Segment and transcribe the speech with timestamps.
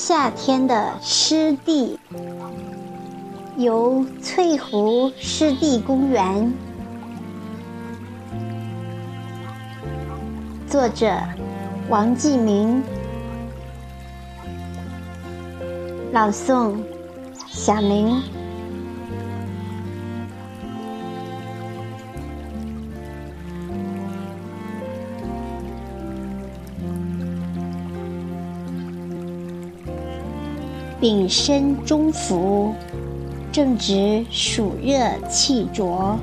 [0.00, 1.98] 夏天的湿地，
[3.56, 6.54] 由翠湖湿地公园，
[10.68, 11.12] 作者
[11.88, 12.80] 王继明，
[16.12, 16.76] 朗诵
[17.48, 18.22] 小明。
[31.00, 32.74] 丙申中伏，
[33.52, 34.98] 正值暑热
[35.28, 36.18] 气浊，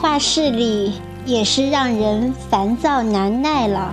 [0.00, 0.92] 画室里
[1.26, 3.92] 也是让人烦躁难耐了，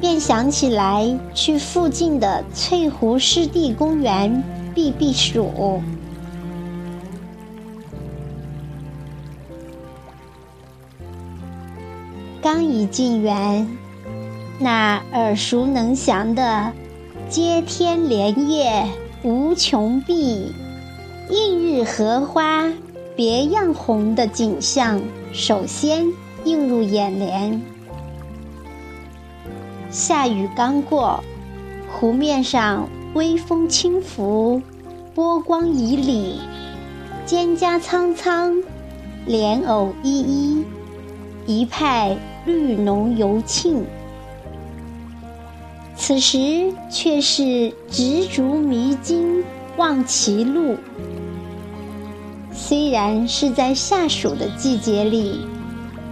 [0.00, 4.42] 便想起来去附近的翠湖湿地公园
[4.74, 5.80] 避避暑。
[12.42, 13.64] 刚一进园，
[14.58, 16.72] 那耳熟能详的。
[17.34, 18.86] 接天莲叶
[19.24, 20.54] 无穷碧，
[21.28, 22.72] 映日荷花
[23.16, 26.06] 别样红的景象，首先
[26.44, 27.60] 映入眼帘。
[29.90, 31.24] 夏雨刚过，
[31.90, 34.62] 湖面上微风轻拂，
[35.12, 36.36] 波光旖旎，
[37.26, 38.62] 蒹葭苍苍，
[39.26, 40.64] 莲藕依依，
[41.46, 43.84] 一派绿浓油庆。
[46.06, 49.42] 此时却是执竹迷津
[49.78, 50.76] 望其路。
[52.52, 55.46] 虽然是在夏暑的季节里，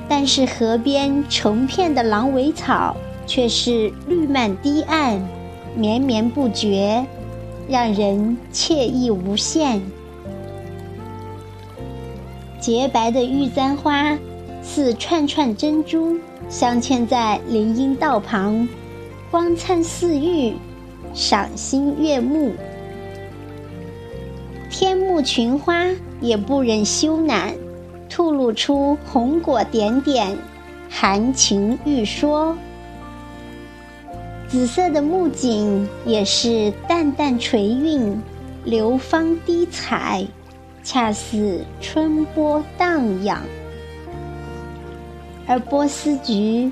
[0.08, 5.20] 但是河边成片的狼尾草却是绿漫堤岸，
[5.76, 7.04] 绵绵不绝，
[7.68, 9.82] 让人惬意无限。
[12.58, 14.18] 洁白的玉簪花
[14.62, 16.16] 似串串珍珠，
[16.48, 18.66] 镶嵌在林荫道旁。
[19.32, 20.52] 光灿似玉，
[21.14, 22.52] 赏心悦目。
[24.68, 25.86] 天目群花
[26.20, 27.54] 也不忍羞赧，
[28.10, 30.36] 吐露出红果点点，
[30.90, 32.54] 含情欲说。
[34.48, 38.20] 紫色的木槿也是淡淡垂韵，
[38.66, 40.26] 流芳滴彩，
[40.84, 43.40] 恰似春波荡漾。
[45.46, 46.70] 而波斯菊、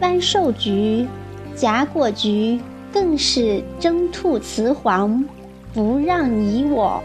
[0.00, 1.08] 万寿菊。
[1.56, 2.60] 假果菊
[2.92, 5.24] 更是争吐雌黄，
[5.72, 7.02] 不让你我，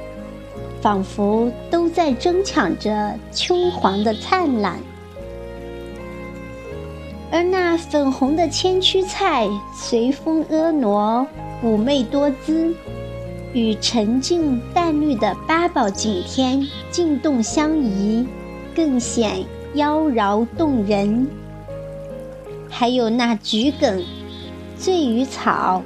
[0.82, 4.80] 仿佛都在争抢着秋黄的灿烂。
[7.32, 11.28] 而那粉红的千屈菜随风婀娜，
[11.64, 12.74] 妩媚多姿，
[13.54, 18.28] 与沉静淡绿的八宝景天静动相宜，
[18.76, 19.46] 更显
[19.76, 21.28] 妖娆动人。
[22.68, 24.04] 还有那桔梗。
[24.80, 25.84] 醉鱼草、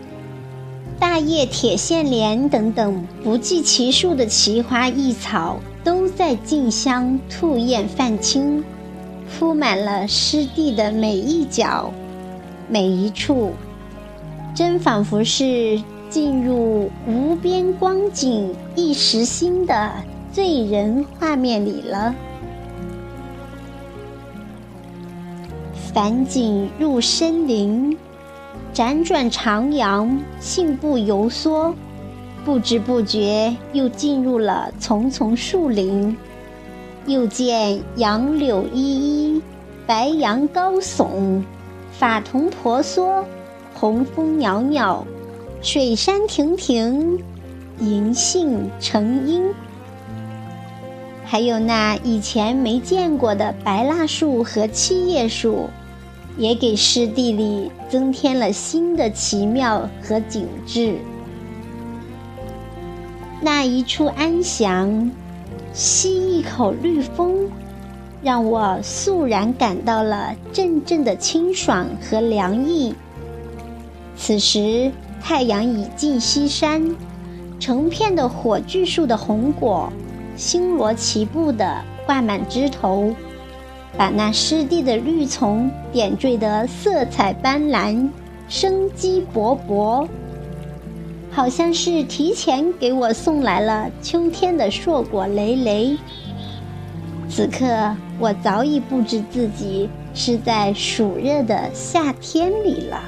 [1.00, 8.64] 大叶铁线莲等等不计其数的奇花异草，都在竞相吐艳泛青，
[9.28, 11.92] 铺满了湿地的每一角、
[12.70, 13.54] 每一处，
[14.54, 19.92] 真仿佛是进入无边光景一时新的
[20.32, 22.14] 醉人画面里了。
[25.92, 27.98] 返景入深林。
[28.74, 30.10] 辗转徜徉，
[30.40, 31.74] 信步游梭，
[32.44, 36.18] 不知不觉又进入了丛丛树林。
[37.06, 39.42] 又见杨柳依依，
[39.86, 41.44] 白杨高耸，
[41.92, 43.26] 法桐婆娑，
[43.74, 45.06] 红枫袅袅，
[45.62, 47.20] 水杉亭亭，
[47.80, 49.44] 银杏成荫。
[51.26, 55.70] 还有那以前没见过的白蜡树和七叶树。
[56.38, 60.98] 也给湿地里增添了新的奇妙和景致。
[63.42, 65.12] 那一处安详，
[65.74, 67.50] 吸一口绿风，
[68.22, 72.96] 让我肃然感到了阵阵的清爽和凉意。
[74.16, 74.92] 此时
[75.22, 76.96] 太阳已近西山，
[77.60, 79.92] 成片的火炬树的红果，
[80.38, 83.14] 星罗棋布的挂满枝头。
[83.98, 88.10] 把那湿地的绿丛点缀得色彩斑斓、
[88.50, 90.08] 生机勃勃，
[91.32, 95.98] 好像是提前给我送来了秋天的硕果累累。
[97.30, 103.02] 此刻，我早已不知自己是在暑热的夏天里了。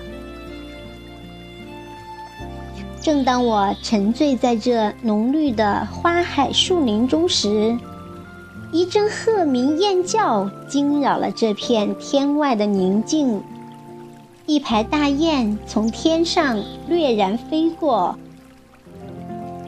[3.02, 7.78] 正当我沉醉在这浓绿的花海树林中时，
[8.75, 13.42] 一阵鹤鸣燕叫惊扰了这片天外的宁静。
[14.45, 18.19] 一排大雁从天上掠然飞过，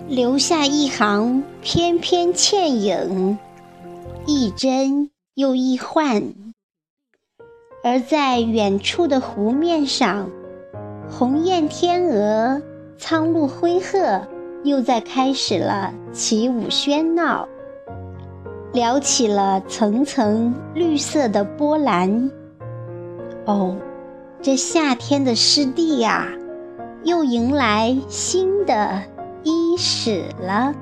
[0.09, 3.37] 留下一行翩翩倩影，
[4.25, 6.33] 一真又一幻。
[7.85, 10.29] 而在远处的湖面上，
[11.09, 12.61] 鸿雁天鹅、
[12.97, 14.27] 苍鹭灰鹤
[14.65, 17.47] 又在开始了起舞喧闹。
[18.77, 22.29] 撩起了层层绿色的波澜。
[23.45, 23.75] 哦，
[24.39, 26.27] 这夏天的湿地呀，
[27.03, 29.01] 又迎来新的
[29.41, 30.75] 伊始了。